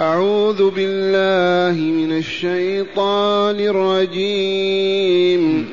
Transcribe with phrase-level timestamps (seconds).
[0.00, 5.68] أعوذ بالله من الشيطان الرجيم.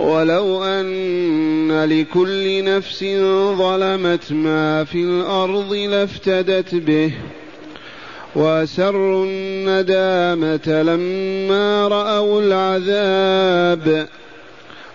[0.00, 3.04] ولو أن لكل نفس
[3.58, 7.12] ظلمت ما في الأرض لافتدت به
[8.34, 14.08] وأسروا الندامة لما رأوا العذاب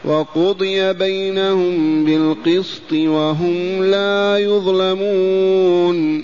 [0.06, 6.24] وقضي بينهم بالقسط وهم لا يظلمون.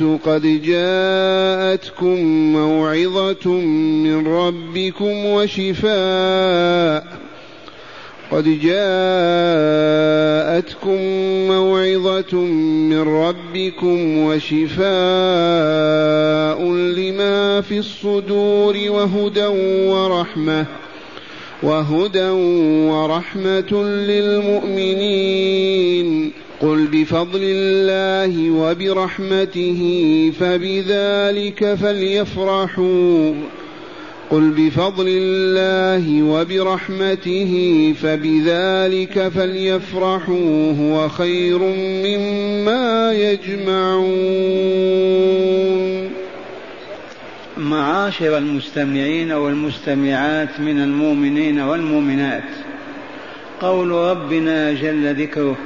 [0.00, 2.16] الناس قد جاءتكم
[2.52, 7.06] موعظة من ربكم وشفاء.
[8.32, 9.68] قد جاءتكم
[11.48, 12.36] موعظة
[12.90, 14.88] من ربكم وشفاء
[16.72, 19.46] لما في الصدور وهدى
[19.86, 20.66] ورحمة
[21.62, 22.30] وهدى
[22.90, 25.28] ورحمة للمؤمنين.
[26.60, 29.80] قل بفضل الله وبرحمته
[30.40, 33.34] فبذلك فليفرحوا.
[34.30, 37.52] قل بفضل الله وبرحمته
[38.02, 41.58] فبذلك فليفرحوا هو خير
[42.04, 44.58] مما يجمعون.
[47.58, 52.44] معاشر المستمعين والمستمعات من المؤمنين والمؤمنات
[53.60, 55.56] قول ربنا جل ذكره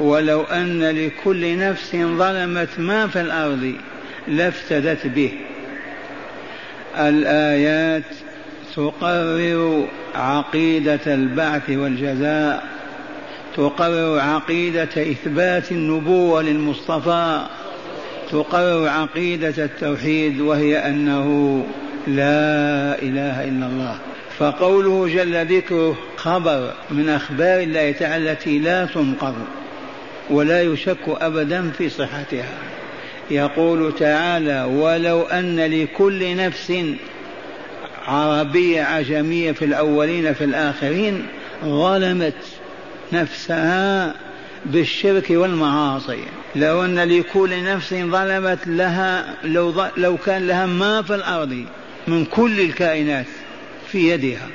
[0.00, 3.74] ولو أن لكل نفس ظلمت ما في الأرض
[4.28, 5.32] لافتدت به.
[6.98, 8.02] الآيات
[8.76, 12.64] تقرر عقيدة البعث والجزاء
[13.56, 17.46] تقرر عقيدة إثبات النبوة للمصطفى
[18.30, 21.58] تقرر عقيدة التوحيد وهي أنه
[22.06, 23.98] لا إله إلا الله.
[24.38, 29.34] فقوله جل ذكره خبر من أخبار الله تعالى التي لا تنقض.
[30.30, 32.58] ولا يشك أبدا في صحتها.
[33.30, 36.72] يقول تعالى ولو أن لكل نفس
[38.06, 41.26] عربية عجمية في الأولين في الآخرين
[41.64, 42.34] ظلمت
[43.12, 44.14] نفسها
[44.66, 46.18] بالشرك والمعاصي.
[46.56, 51.64] لو أن لكل نفس ظلمت لها لو, لو كان لها ما في الأرض
[52.08, 53.26] من كل الكائنات
[53.92, 54.48] في يدها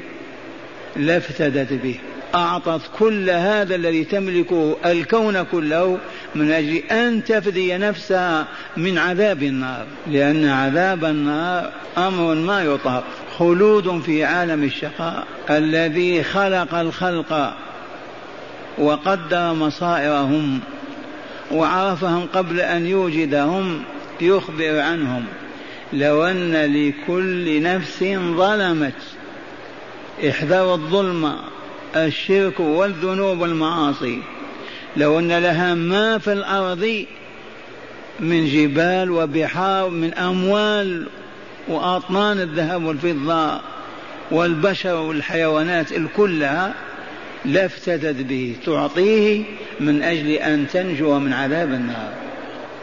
[0.95, 1.95] لافتدت به.
[2.35, 5.97] أعطت كل هذا الذي تملكه الكون كله
[6.35, 8.47] من أجل أن تفدي نفسها
[8.77, 9.85] من عذاب النار.
[10.07, 13.03] لأن عذاب النار أمر ما يطاق.
[13.37, 15.27] خلود في عالم الشقاء.
[15.49, 17.53] الذي خلق الخلق
[18.77, 20.59] وقدر مصائرهم
[21.51, 23.83] وعرفهم قبل أن يوجدهم
[24.21, 25.25] يخبر عنهم.
[25.93, 28.03] لو أن لكل نفس
[28.37, 28.93] ظلمت
[30.29, 31.35] احذروا الظلم
[31.95, 34.19] الشرك والذنوب والمعاصي.
[34.97, 37.05] لو أن لها ما في الأرض
[38.19, 41.07] من جبال وبحار من أموال
[41.67, 43.61] وأطنان الذهب والفضة
[44.31, 46.73] والبشر والحيوانات الكلها
[47.45, 49.43] لافتدت به تعطيه
[49.79, 52.13] من أجل أن تنجو من عذاب النار.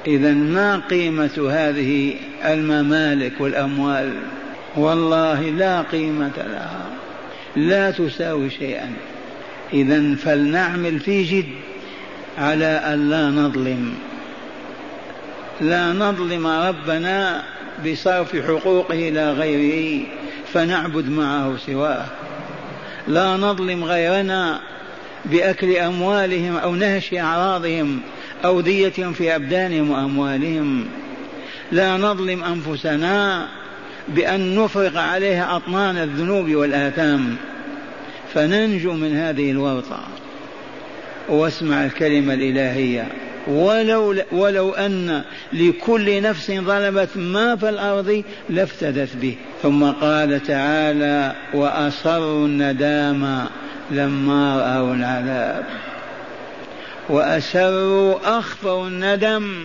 [0.07, 4.13] إذا ما قيمة هذه الممالك والأموال؟
[4.77, 6.87] والله لا قيمة لها.
[7.57, 8.93] لا تساوي شيئا.
[9.73, 11.47] إذا فلنعمل في جد
[12.39, 13.95] على أن لا نظلم.
[15.61, 17.43] لا نظلم ربنا
[17.87, 20.07] بصرف حقوقه إلى غيره
[20.53, 22.07] فنعبد معه سواه.
[23.09, 24.61] لا نظلم غيرنا
[25.25, 28.01] بأكل أموالهم أو نهش أعراضهم
[28.45, 30.87] أو ديتهم في أبدانهم وأموالهم.
[31.73, 33.47] لا نظلم أنفسنا
[34.09, 37.37] بأن نفرق عليها أطنان الذنوب والآثام.
[38.35, 40.01] فننجو من هذه الورطة.
[41.29, 43.09] واسمع الكلمة الإلهية.
[43.47, 45.23] ولو ولو أن
[45.53, 49.37] لكل نفس ظلمت ما في الأرض لافتدت به.
[49.63, 53.47] ثم قال تعالى وأصروا الندامة
[53.91, 55.65] لما رأوا العذاب.
[57.09, 59.65] وأسروا أخفوا الندم.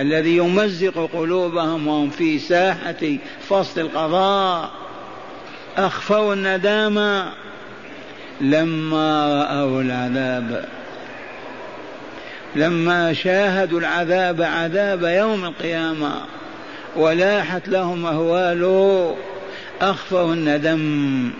[0.00, 3.16] الذي يمزق قلوبهم وهم في ساحة
[3.48, 4.70] فصل القضاء.
[5.76, 7.32] أخفوا الندامة
[8.40, 10.64] لما رأوا العذاب.
[12.56, 16.12] لما شاهدوا العذاب عذاب يوم القيامة
[16.96, 19.16] ولاحت لهم أهواله
[19.80, 21.30] أخفوا الندم.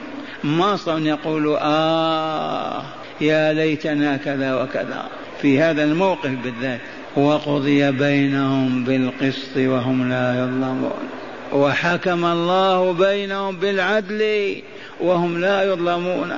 [0.44, 2.82] ما صاروا يقولوا آه
[3.20, 5.08] يا ليتنا كذا وكذا.
[5.42, 6.80] في هذا الموقف بالذات.
[7.16, 11.08] وقضي بينهم بالقسط وهم لا يظلمون.
[11.52, 14.54] وحكم الله بينهم بالعدل
[15.00, 16.32] وهم لا يظلمون.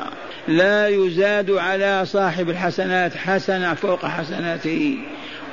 [0.48, 4.96] لا يزاد على صاحب الحسنات حسنة فوق حسناته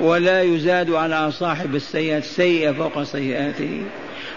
[0.00, 3.82] ولا يزاد على صاحب السيئات سيئة فوق سيئاته.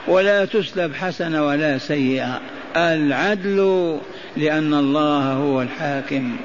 [0.08, 2.42] ولا تسلب حسنة ولا سيئة.
[2.76, 3.98] العدل
[4.38, 6.36] لأن الله هو الحاكم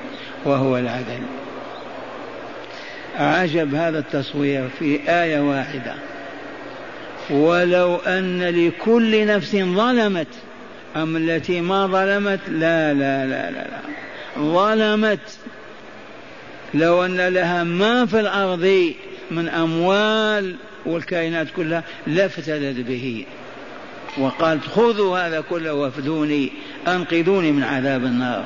[0.45, 1.38] وهو العدل.
[3.19, 5.95] عجب هذا التصوير في آية واحدة.
[7.31, 10.27] ولو أن لكل نفس ظلمت
[10.97, 13.81] أم التي ما ظلمت؟ لا لا لا لا, لا.
[14.39, 15.39] ظلمت.
[16.75, 18.93] لو أن لها ما في الأرض
[19.31, 20.55] من أموال
[20.87, 23.27] والكائنات كلها لافتدت به.
[24.19, 26.53] وقالت خذوا هذا كله وافدوني
[26.89, 28.45] أنقذوني من عذاب النار.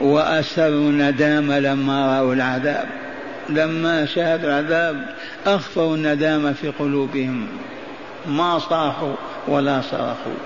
[0.00, 3.09] وأسروا الندامة لما رأوا العذاب.
[3.50, 5.14] لما شاهدوا العذاب
[5.46, 7.46] أخفوا الندامة في قلوبهم.
[8.28, 9.14] ما صاحوا
[9.48, 10.40] ولا صرخوا.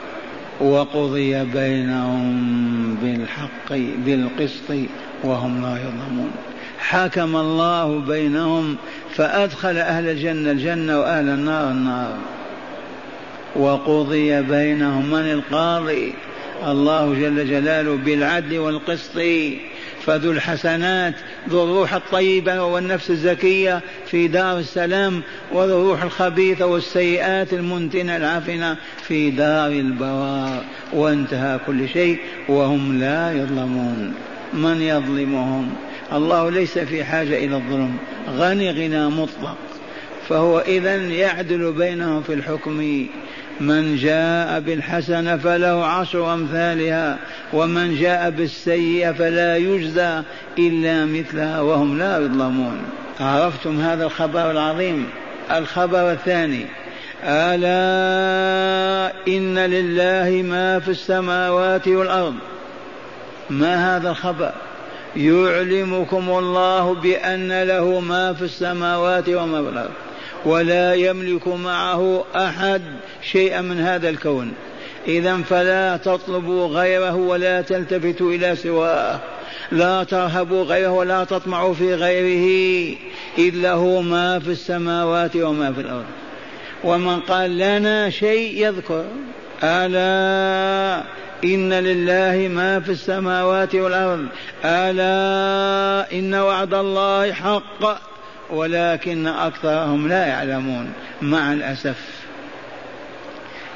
[0.60, 3.72] وقضي بينهم بالحق
[4.06, 4.70] بالقسط
[5.24, 6.30] وهم لا يظلمون.
[6.78, 8.76] حكم الله بينهم
[9.14, 12.16] فأدخل أهل الجنة الجنة وأهل النار النار.
[13.56, 16.14] وقضي بينهم من القاضي؟
[16.66, 19.18] الله جل جلاله بالعدل والقسط.
[20.06, 21.14] فذو الحسنات
[21.48, 25.22] ذو الروح الطيبة والنفس الزكية في دار السلام
[25.52, 32.18] وذو الروح الخبيثة والسيئات المنتنة العفنة في دار البوار وانتهى كل شيء
[32.48, 34.14] وهم لا يظلمون.
[34.52, 35.70] من يظلمهم؟
[36.12, 37.96] الله ليس في حاجة إلى الظلم.
[38.28, 39.56] غني غنى مطلق.
[40.28, 43.06] فهو إذا يعدل بينهم في الحكم.
[43.60, 47.18] من جاء بالحسنة فله عشر أمثالها
[47.52, 50.22] ومن جاء بالسيئة فلا يجزى
[50.58, 52.82] إلا مثلها وهم لا يظلمون.
[53.20, 55.06] عرفتم هذا الخبر العظيم؟
[55.50, 56.66] الخبر الثاني
[57.24, 62.34] ألا إن لله ما في السماوات والأرض؟
[63.50, 64.52] ما هذا الخبر؟
[65.16, 69.90] يعلمكم الله بأن له ما في السماوات وما في الأرض.
[70.44, 72.82] ولا يملك معه أحد
[73.22, 74.52] شيئا من هذا الكون.
[75.08, 79.20] إذا فلا تطلبوا غيره ولا تلتفتوا إلى سواه.
[79.72, 82.96] لا ترهبوا غيره ولا تطمعوا في غيره
[83.38, 86.04] إذ له ما في السماوات وما في الأرض.
[86.84, 89.04] ومن قال لنا شيء يذكر
[89.62, 91.04] ألا
[91.44, 94.26] إن لله ما في السماوات والأرض
[94.64, 98.13] ألا إن وعد الله حق.
[98.50, 100.92] ولكن أكثرهم لا يعلمون
[101.22, 101.96] مع الأسف.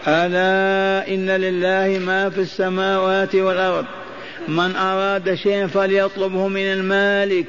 [0.08, 3.84] ألا إن لله ما في السماوات والأرض؟
[4.48, 7.46] من أراد شيئا فليطلبه من المالك.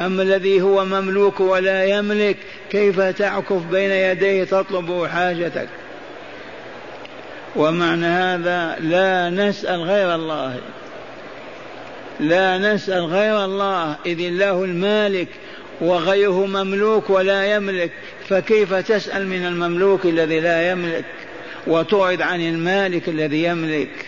[0.00, 2.36] أما الذي هو مملوك ولا يملك
[2.70, 5.68] كيف تعكف بين يديه تطلب حاجتك؟
[7.56, 10.56] ومعنى هذا لا نسأل غير الله.
[12.20, 15.28] لا نسأل غير الله إذ الله المالك
[15.80, 17.90] وغيره مملوك ولا يملك
[18.28, 21.04] فكيف تسأل من المملوك الذي لا يملك
[21.66, 24.06] وتعرض عن المالك الذي يملك؟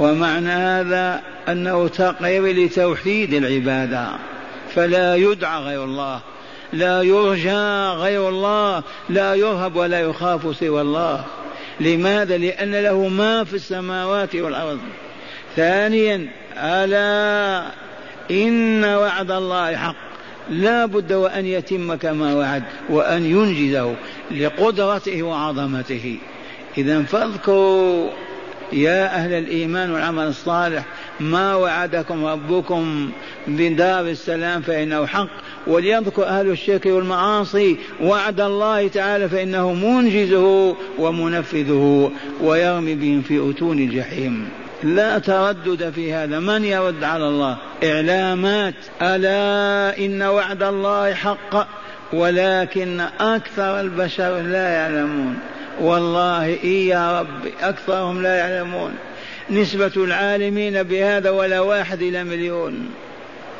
[0.00, 4.08] ومعنى هذا أنه تقرير لتوحيد العبادة
[4.74, 6.20] فلا يدعى غير الله
[6.72, 11.24] لا يرجى غير الله لا يرهب ولا يخاف سوى الله.
[11.80, 14.80] لماذا؟ لأن له ما في السماوات والأرض.
[15.56, 17.62] ثانيا ألا
[18.30, 19.96] إن وعد الله حق.
[20.50, 23.94] لا بد وأن يتم كما وعد وأن ينجزه
[24.30, 26.18] لقدرته وعظمته.
[26.78, 28.10] إذا فاذكروا
[28.72, 30.84] يا أهل الإيمان والعمل الصالح
[31.20, 33.10] ما وعدكم ربكم
[33.46, 35.28] بدار السلام فإنه حق.
[35.66, 44.48] وليذكر أهل الشرك والمعاصي وعد الله تعالى فإنه منجزه ومنفذه ويرمي بهم في أتون الجحيم.
[44.82, 46.38] لا تردد في هذا.
[46.38, 48.74] من يرد على الله؟ إعلامات.
[49.02, 51.68] ألا إن وعد الله حق
[52.12, 55.38] ولكن أكثر البشر لا يعلمون.
[55.80, 58.94] والله إي يا رب أكثرهم لا يعلمون.
[59.50, 62.90] نسبة العالمين بهذا ولا واحد إلى مليون.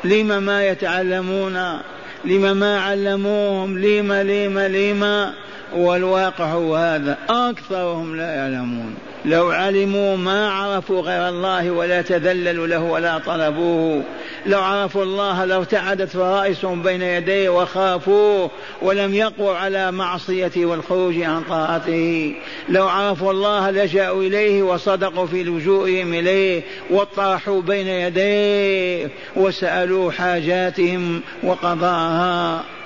[0.03, 1.79] لم ما يتعلمون؟
[2.25, 5.33] لم ما علموهم؟ لم لم لم
[5.75, 7.17] والواقع هو هذا.
[7.29, 8.95] أكثرهم لا يعلمون.
[9.25, 14.03] لو علموا ما عرفوا غير الله ولا تذللوا له ولا طلبوه.
[14.45, 21.43] لو عرفوا الله لو ارتعدت فرائسهم بين يديه وخافوه ولم يقوا على معصيته والخروج عن
[21.49, 22.35] طاعته.
[22.69, 32.76] لو عرفوا الله لجأوا إليه وصدقوا في لجوئهم إليه واطرحوا بين يديه وسألوا حاجاتهم وقضاها.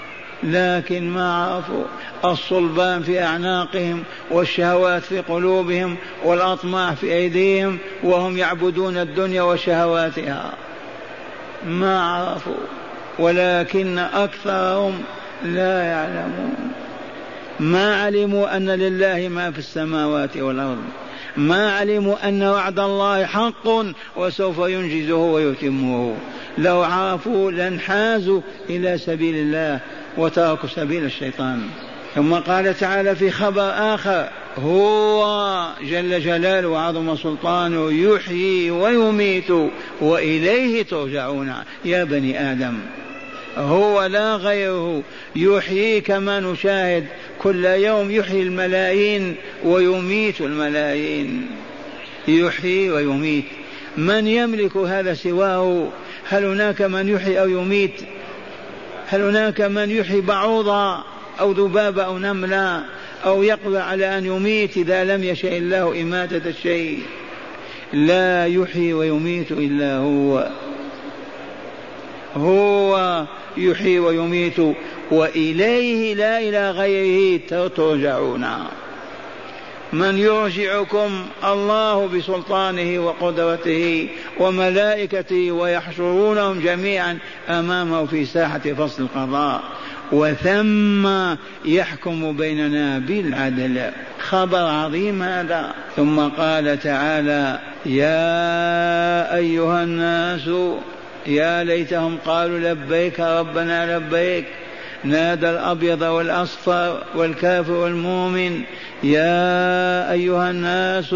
[0.43, 1.83] لكن ما عرفوا
[2.25, 10.53] الصلبان في أعناقهم والشهوات في قلوبهم والأطماع في أيديهم وهم يعبدون الدنيا وشهواتها.
[11.65, 12.63] ما عرفوا
[13.19, 15.01] ولكن أكثرهم
[15.43, 16.71] لا يعلمون.
[17.59, 20.83] ما علموا أن لله ما في السماوات والأرض.
[21.37, 23.67] ما علموا أن وعد الله حق
[24.17, 26.15] وسوف ينجزه ويتمه.
[26.57, 29.79] لو عرفوا لانحازوا إلى سبيل الله
[30.17, 31.61] وتركوا سبيل الشيطان.
[32.15, 39.51] ثم قال تعالى في خبر آخر هو جل جلاله وعظم سلطانه يحيي ويميت
[40.01, 41.53] وإليه ترجعون.
[41.85, 42.77] يا بني آدم
[43.57, 45.03] هو لا غيره.
[45.35, 47.05] يحيي كما نشاهد
[47.39, 51.47] كل يوم يحيي الملايين ويميت الملايين.
[52.27, 53.45] يحيي ويميت.
[53.97, 55.87] من يملك هذا سواه؟
[56.29, 58.01] هل هناك من يحيي أو يميت؟
[59.07, 61.03] هل هناك من يحيي بعوضة
[61.39, 62.83] أو ذبابة أو نملة
[63.25, 66.99] أو يقدر على أن يميت إذا لم يشاء الله إماتة الشيء؟
[67.93, 70.49] لا يحيي ويميت إلا هو.
[72.37, 73.23] هو
[73.57, 74.59] يحيي ويميت
[75.11, 77.39] وإليه لا إلى غيره
[77.75, 78.47] ترجعون.
[79.93, 84.09] من يرجعكم الله بسلطانه وقدرته
[84.39, 87.17] وملائكته ويحشرونهم جميعا
[87.49, 89.61] أمامه في ساحة فصل القضاء.
[90.11, 91.35] وثم
[91.65, 93.91] يحكم بيننا بالعدل.
[94.19, 95.73] خبر عظيم هذا.
[95.95, 100.49] ثم قال تعالى يا أيها الناس
[101.27, 104.45] يا ليتهم قالوا لبيك ربنا لبيك
[105.03, 108.61] نادى الأبيض والأصفر والكافر والمؤمن
[109.03, 111.15] يا أيها الناس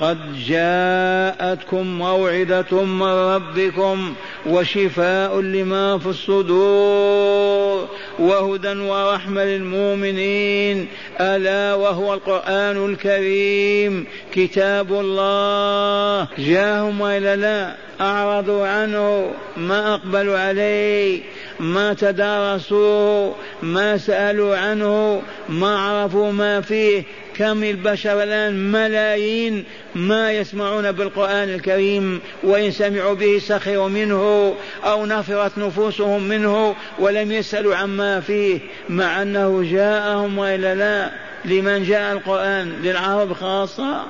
[0.00, 4.14] قد جاءتكم موعظة من ربكم
[4.46, 10.88] وشفاء لما في الصدور وهدى ورحمة للمؤمنين.
[11.20, 14.06] ألا وهو القرآن الكريم.
[14.32, 16.28] كتاب الله.
[16.38, 19.30] جاءهم وإلا لا؟ أعرضوا عنه.
[19.56, 21.20] ما أقبلوا عليه.
[21.60, 23.34] ما تدارسوه.
[23.62, 25.22] ما سألوا عنه.
[25.48, 27.02] ما عرفوا ما فيه.
[27.36, 29.64] كم البشر الآن ملايين
[29.94, 37.76] ما يسمعون بالقرآن الكريم وإن سمعوا به سخروا منه أو نفرت نفوسهم منه ولم يسألوا
[37.76, 41.10] عما فيه مع أنه جاءهم وإلا لا؟
[41.44, 44.02] لمن جاء القرآن؟ للعرب خاصة؟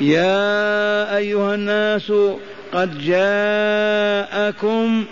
[0.00, 2.12] يا أيها الناس
[2.72, 5.04] قد جاءكم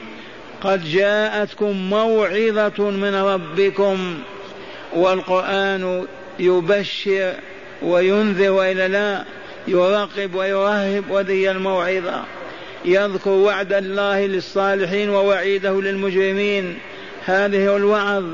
[0.61, 4.19] قد جاءتكم موعظة من ربكم
[4.97, 6.07] والقرآن
[6.39, 7.35] يبشر
[7.83, 9.25] وينذر وإلا لا
[9.69, 12.25] يراقب ويرهب وذي الموعظة.
[12.85, 16.79] يذكر وعد الله للصالحين ووعيده للمجرمين.
[17.25, 18.25] هذه الوعظ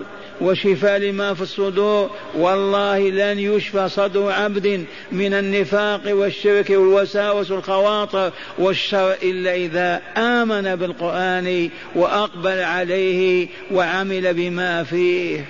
[0.41, 2.11] وشفاء لما في الصدور.
[2.35, 8.33] والله لن يشفى صدر عبد من النفاق والشرك والوساوس والخواطر.
[8.59, 15.45] والشر إلا إذا آمن بالقرآن وأقبل عليه وعمل بما فيه.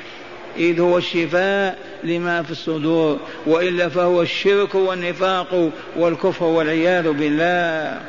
[0.56, 8.00] إذ هو الشفاء لما في الصدور وإلا فهو الشرك والنفاق والكفر والعياذ بالله.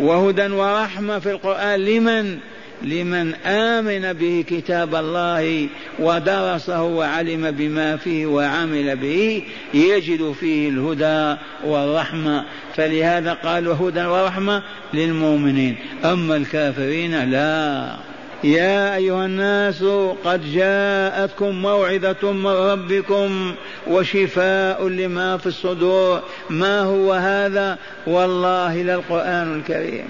[0.00, 2.38] وهدى ورحمة في القرآن لمن؟
[2.82, 5.68] لمن آمن به كتاب الله
[5.98, 9.42] ودرسه وعلم بما فيه وعمل به
[9.74, 12.44] يجد فيه الهدى والرحمة.
[12.74, 14.62] فلهذا قالوا هدى ورحمة
[14.94, 18.11] للمؤمنين أما الكافرين لا.
[18.44, 19.84] يا أيها الناس
[20.24, 23.54] قد جاءتكم موعظة من ربكم
[23.86, 26.22] وشفاء لما في الصدور.
[26.50, 30.04] ما هو هذا؟ والله للقرآن الكريم.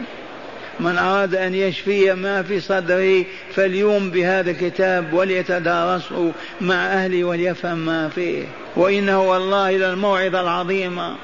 [0.81, 3.25] من أراد أن يشفي ما في صدره
[3.55, 8.45] فليوم بهذا الكتاب وليتدارسه مع أهله وليفهم ما فيه.
[8.77, 11.17] وإنه والله للموعظة العظيمة.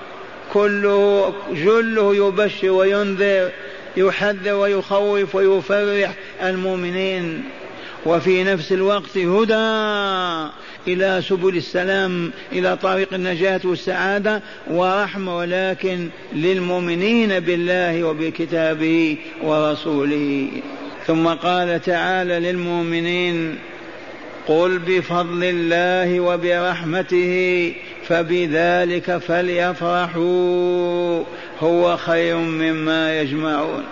[0.53, 3.51] كله جله يبشر وينذر.
[3.99, 7.45] يحذر ويخوف ويفرح المؤمنين.
[8.07, 9.55] وفي نفس الوقت هدى
[10.89, 20.49] إلى سبل السلام إلى طريق النجاة والسعادة ورحمة ولكن للمؤمنين بالله وبكتابه ورسوله.
[21.07, 23.59] ثم قال تعالى للمؤمنين
[24.47, 27.73] قل بفضل الله وبرحمته
[28.09, 30.19] فبذلك فليفرحوا.
[31.61, 33.85] هو خير مما يجمعون.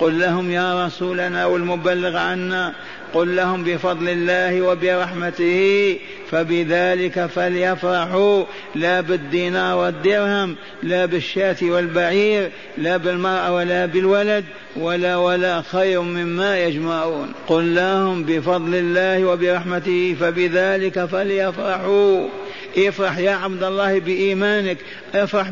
[0.00, 2.72] قل لهم يا رسولنا والمبلغ عنا
[3.14, 5.98] قل لهم بفضل الله وبرحمته
[6.30, 8.44] فبذلك فليفرحوا.
[8.74, 14.44] لا بالدينار والدرهم لا بالشاة والبعير لا بالمرأة ولا بالولد
[14.76, 17.32] ولا ولا خير مما يجمعون.
[17.48, 22.28] قل لهم بفضل الله وبرحمته فبذلك فليفرحوا.
[22.78, 24.78] افرح يا عبد الله بإيمانك
[25.14, 25.48] افرح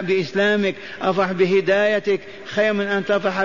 [0.00, 3.44] بإسلامك افرح بهدايتك خير من أن تفرح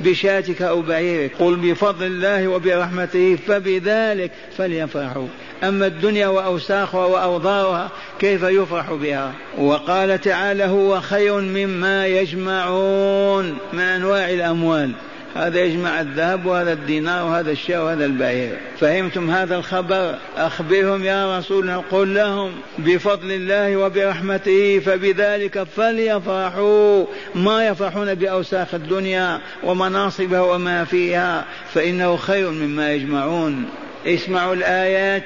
[0.00, 1.30] بشاتك أو بعيرك.
[1.38, 5.26] قل بفضل الله وبرحمته فبذلك فليفرحوا.
[5.64, 14.30] أما الدنيا وأوساخها وأوضارها كيف يفرح بها؟ وقال تعالى هو خير مما يجمعون من أنواع
[14.30, 14.92] الأموال.
[15.36, 21.62] هذا يجمع الذهب وهذا الدينار وهذا الشاة وهذا البعير فهمتم هذا الخبر؟ أخبرهم يا رسول
[21.62, 21.84] الله.
[21.90, 32.16] قل لهم بفضل الله وبرحمته فبذلك فليفرحوا ما يفرحون بأوساخ الدنيا ومناصبها وما فيها فإنه
[32.16, 33.64] خير مما يجمعون.
[34.06, 35.24] اسمعوا الآيات.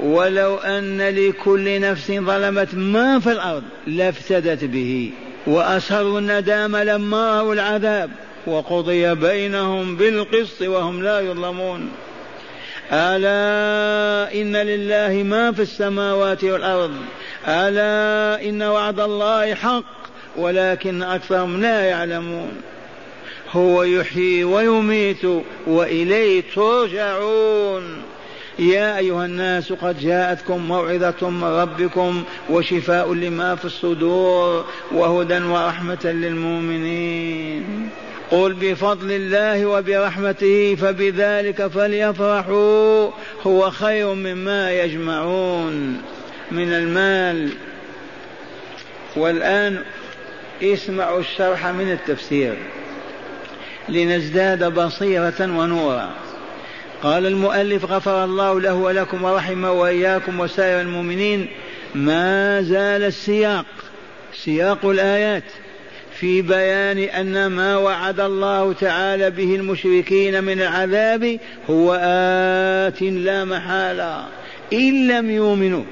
[0.00, 5.10] ولو أن لكل نفس ظلمت ما في الأرض لافتدت به
[5.46, 8.10] وأسروا الندام لما رأوا العذاب.
[8.46, 11.90] وقضي بينهم بالقسط وهم لا يظلمون.
[12.92, 16.92] ألا إن لله ما في السماوات والأرض.
[17.46, 19.84] ألا إن وعد الله حق
[20.36, 22.52] ولكن أكثرهم لا يعلمون.
[23.50, 25.24] هو يحيي ويميت
[25.66, 28.02] وإليه ترجعون.
[28.58, 37.88] يا أيها الناس قد جاءتكم موعظة من ربكم وشفاء لما في الصدور وهدى ورحمة للمؤمنين.
[38.32, 43.10] قل بفضل الله وبرحمته فبذلك فليفرحوا.
[43.42, 46.02] هو خير مما يجمعون
[46.50, 47.48] من المال.
[49.16, 49.78] والآن
[50.62, 52.54] اسمعوا الشرح من التفسير.
[53.88, 56.10] لنزداد بصيرة ونورا.
[57.02, 61.48] قال المؤلف غفر الله له ولكم ورحمه وإياكم وسائر المؤمنين
[61.94, 63.66] ما زال السياق
[64.34, 65.42] سياق الآيات
[66.22, 71.38] في بيان أن ما وعد الله تعالى به المشركين من العذاب
[71.70, 74.26] هو آت لا محالة
[74.72, 75.84] إن لم يؤمنوا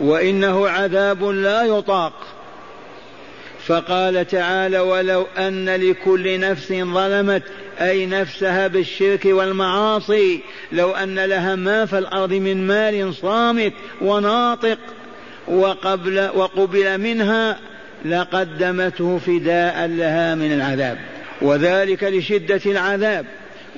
[0.00, 2.12] وإنه عذاب لا يطاق.
[3.66, 7.42] فقال تعالى ولو أن لكل نفس ظلمت
[7.80, 10.40] أي نفسها بالشرك والمعاصي
[10.72, 14.78] لو أن لها ما في الأرض من مال صامت وناطق
[15.48, 17.58] وقبل وقبل منها
[18.10, 20.98] لقدمته فداء لها من العذاب
[21.42, 23.26] وذلك لشدة العذاب.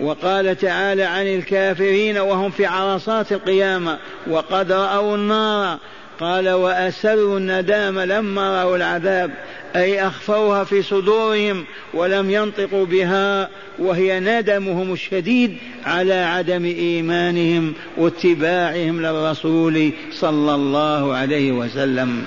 [0.00, 5.78] وقال تعالى عن الكافرين وهم في عرصات القيامة وقد رأوا النار.
[6.20, 9.30] قال وأسروا الندام لما رأوا العذاب
[9.76, 11.64] أي أخفوها في صدورهم
[11.94, 22.24] ولم ينطقوا بها وهي ندمهم الشديد على عدم إيمانهم واتباعهم للرسول صلى الله عليه وسلم.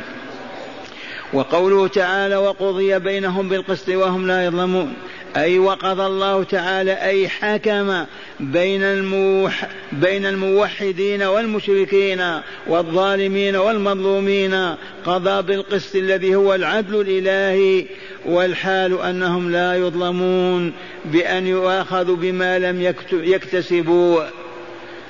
[1.34, 4.94] وقوله تعالى وقضي بينهم بالقسط وهم لا يظلمون.
[5.38, 8.06] أي وقضى الله تعالى أي حكم
[8.39, 14.76] بين الموح بين الموحدين والمشركين والظالمين والمظلومين.
[15.06, 17.86] قضى بالقسط الذي هو العدل الإلهي
[18.26, 20.74] والحال أنهم لا يظلمون
[21.06, 24.24] بأن يؤاخذوا بما لم يكتسبوا.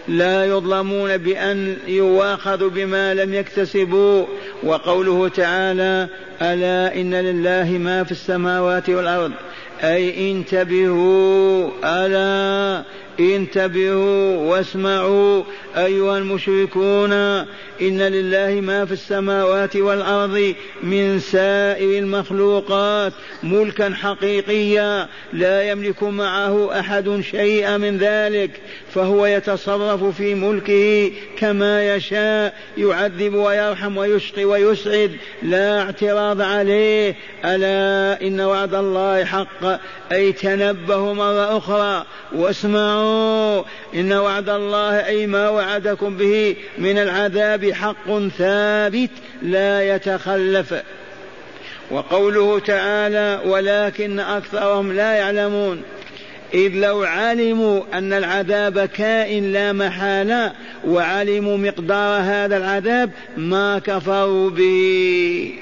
[0.08, 4.26] لا يظلمون بأن يواخذوا بما لم يكتسبوا.
[4.64, 6.08] وقوله تعالى
[6.42, 9.32] ألا إن لله ما في السماوات والأرض.
[9.84, 11.70] أي انتبهوا.
[11.84, 12.84] ألا
[13.22, 15.44] انتبهوا واسمعوا
[15.78, 17.14] أيها المشركون
[17.82, 27.22] إن لله ما في السماوات والأرض من سائر المخلوقات ملكا حقيقيا لا يملك معه أحد
[27.32, 28.52] شيئا من ذلك
[28.94, 35.12] فهو يتصرف في ملكه كما يشاء يعذب ويرحم ويشقي ويسعد
[35.44, 39.80] لا اعتراض عليه ألا إن وعد الله حق
[40.12, 42.06] أي تنبهوا مرة أخرى
[42.36, 43.11] واسمعوا
[43.96, 49.10] إن وعد الله أي ما وعدكم به من العذاب حق ثابت
[49.42, 50.74] لا يتخلف.
[51.92, 55.82] وقوله تعالى ولكن أكثرهم لا يعلمون
[56.54, 60.54] إذ لو علموا أن العذاب كائن لا محالة
[60.88, 65.54] وعلموا مقدار هذا العذاب ما كفروا به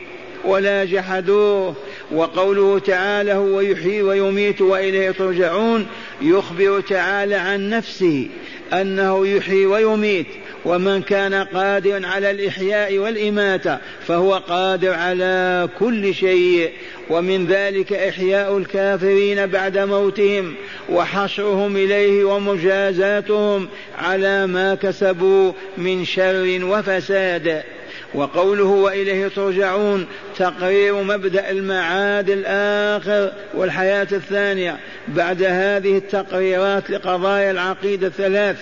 [0.45, 1.75] ولا جحدوه.
[2.12, 5.88] وقوله تعالى هو يحيي ويميت وإليه ترجعون
[6.21, 8.27] يخبر تعالى عن نفسه
[8.73, 10.27] أنه يحيي ويميت
[10.65, 13.77] ومن كان قادرا على الإحياء والإماتة
[14.08, 16.71] فهو قادر على كل شيء.
[17.10, 20.53] ومن ذلك إحياء الكافرين بعد موتهم
[20.89, 27.63] وحشرهم إليه ومجازاتهم على ما كسبوا من شر وفساد.
[28.13, 34.78] وقوله وإليه ترجعون تقرير مبدأ المعاد الآخر والحياة الثانية.
[35.08, 38.58] بعد هذه التقريرات لقضايا العقيدة الثلاث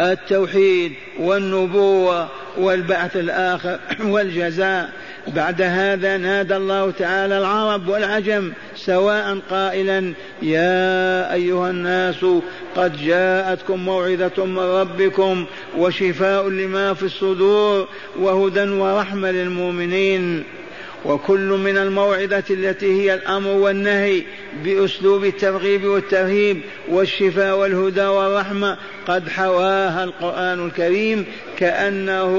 [0.00, 3.78] التوحيد والنبوة والبعث الآخر
[4.12, 4.90] والجزاء.
[5.28, 12.26] بعد هذا نادى الله تعالى العرب والعجم سواء قائلا يا أيها الناس
[12.76, 15.46] قد جاءتكم موعظة من ربكم
[15.78, 20.44] وشفاء لما في الصدور وهدى ورحمة للمؤمنين.
[21.04, 24.22] وكل من الموعظة التي هي الأمر والنهي
[24.64, 31.26] بأسلوب الترغيب والترهيب والشفاء والهدى والرحمة قد حواها القرآن الكريم
[31.58, 32.34] كأنه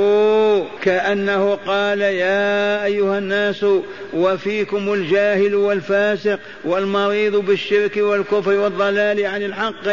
[0.81, 3.65] كأنه قال يا أيها الناس
[4.13, 9.87] وفيكم الجاهل والفاسق والمريض بالشرك والكفر والضلال عن الحق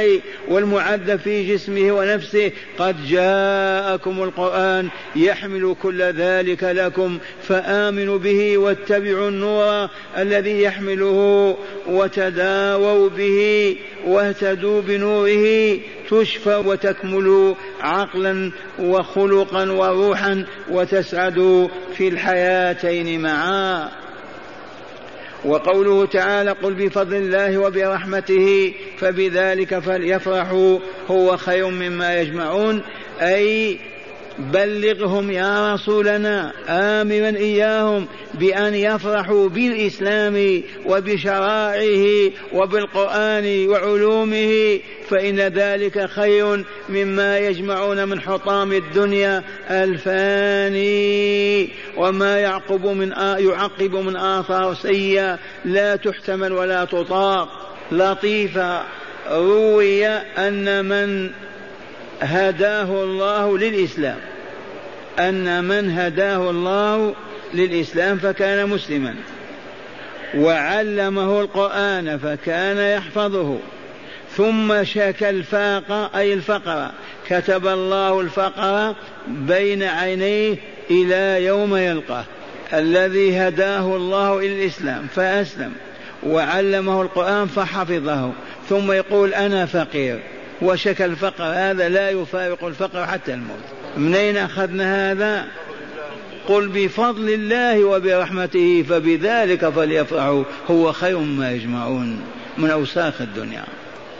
[0.48, 9.88] والمعذب في جسمه ونفسه قد جاءكم القرآن يحمل كل ذلك لكم فآمنوا به واتبعوا النور
[10.18, 15.78] الذي يحمله وتداووا به واهتدوا بنوره
[16.10, 23.88] تشفى وتكمل عقلا وخلقا وروحا وتسعد في الحياتين معا.
[25.44, 30.78] وقوله تعالى قل بفضل الله وبرحمته فبذلك فليفرحوا
[31.10, 32.82] هو خير مما يجمعون
[33.20, 33.78] أي
[34.38, 47.38] بلغهم يا رسولنا آمرا إياهم بأن يفرحوا بالإسلام وبشرائعه وبالقرآن وعلومه فإن ذلك خير مما
[47.38, 51.18] يجمعون من حطام الدنيا الفاني.
[51.96, 57.76] وما يعقب من يعقب من آثار سيئة لا تحتمل ولا تطاق.
[57.92, 58.82] لطيفة
[59.30, 61.30] روي أن من
[62.20, 64.18] هداه الله للإسلام.
[65.18, 67.14] أن من هداه الله
[67.54, 69.14] للإسلام فكان مسلما
[70.34, 73.58] وعلمه القرآن فكان يحفظه
[74.36, 76.90] ثم شكى الفاق أي الفقر
[77.28, 78.94] كتب الله الفقر
[79.28, 80.56] بين عينيه
[80.90, 82.24] إلى يوم يلقاه
[82.72, 85.72] الذي هداه الله إلى الإسلام فأسلم
[86.26, 88.32] وعلمه القرآن فحفظه
[88.68, 90.20] ثم يقول أنا فقير
[90.62, 93.77] وشك الفقر هذا لا يفارق الفقر حتى الموت.
[93.96, 95.44] من أين أخذنا هذا؟
[96.48, 100.44] قل بفضل الله وبرحمته فبذلك فليفرحوا.
[100.70, 102.20] هو خير ما يجمعون
[102.58, 103.64] من أوساخ الدنيا.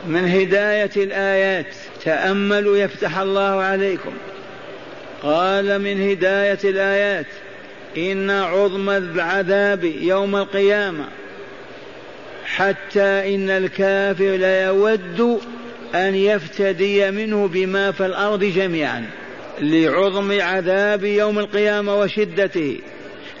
[0.07, 4.11] من هداية الآيات تأملوا يفتح الله عليكم.
[5.23, 7.25] قال من هداية الآيات
[7.97, 11.05] إن عظم العذاب يوم القيامة
[12.45, 15.39] حتى إن الكافر ليود
[15.95, 19.05] أن يفتدي منه بما في الأرض جميعا.
[19.61, 22.79] لعظم عذاب يوم القيامة وشدته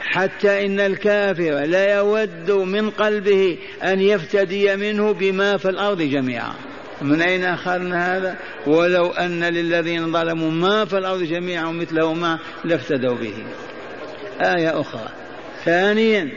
[0.01, 6.53] حتى إن الكافر لا يود من قلبه أن يفتدي منه بما في الأرض جميعا.
[7.01, 13.15] من أين أخذنا هذا؟ ولو أن للذين ظلموا ما في الأرض جميعا مثله ما لافتدوا
[13.15, 13.33] به.
[14.41, 15.09] آية أخرى.
[15.65, 16.29] ثانيا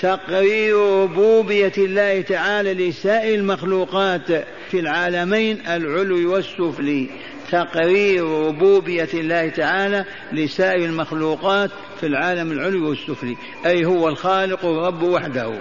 [0.00, 4.26] تقرير ربوبية الله تعالى لسائر المخلوقات
[4.70, 7.08] في العالمين العلوي والسفلي.
[7.50, 13.36] تقرير ربوبية الله تعالى لسائر المخلوقات في العالم العلوي والسفلي.
[13.66, 15.58] أي هو الخالق الرب وحده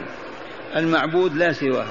[0.76, 1.88] المعبود لا سواه.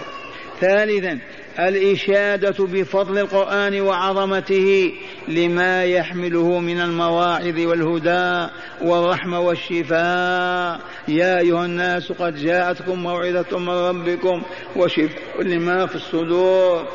[0.61, 1.19] ثالثا
[1.59, 4.93] الإشادة بفضل القرآن وعظمته
[5.29, 8.53] لما يحمله من المواعظ والهدى
[8.83, 10.81] والرحمة والشفاء.
[11.09, 14.43] يا أيها الناس قد جاءتكم موعظة من ربكم
[14.77, 16.89] وشفاء لما في الصدور.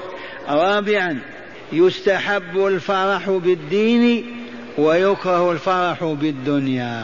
[0.50, 1.20] رابعا
[1.72, 4.26] يستحب الفرح بالدين
[4.78, 7.04] ويكره الفرح بالدنيا.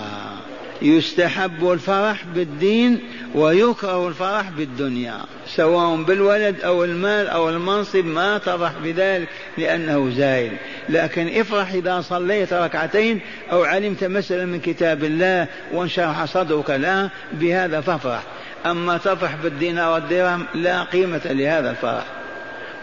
[0.81, 2.99] يستحب الفرح بالدين
[3.35, 10.51] ويكره الفرح بالدنيا سواء بالولد أو المال أو المنصب ما تفرح بذلك لأنه زائل
[10.89, 13.19] لكن افرح إذا صليت ركعتين
[13.51, 18.23] أو علمت مسألة من كتاب الله وانشرح صدرك لها بهذا فافرح
[18.65, 22.05] أما تفرح بالدينار والدرهم لا قيمة لهذا الفرح.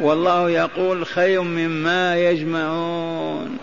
[0.00, 3.58] والله يقول خير مما يجمعون.